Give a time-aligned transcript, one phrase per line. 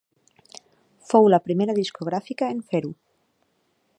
[1.09, 2.93] Fou la primera discogràfica en fer-ho.